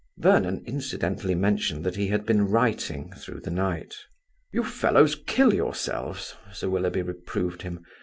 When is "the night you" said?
3.39-4.63